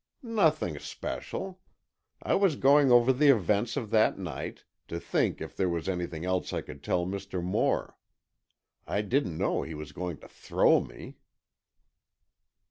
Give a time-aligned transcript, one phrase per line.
[0.23, 1.61] "Nothing especial.
[2.23, 6.25] I was going over the events of that night, to think if there was anything
[6.25, 7.39] else I could tell Mr.
[7.43, 7.95] Moore.
[8.87, 11.17] I didn't know he was going to throw me!"